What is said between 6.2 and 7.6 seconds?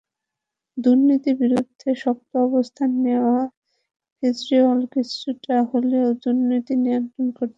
দুর্নীতি নিয়ন্ত্রণ করতে পেরেছেন।